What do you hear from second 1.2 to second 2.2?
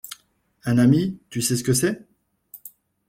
tu sais ce que c’est?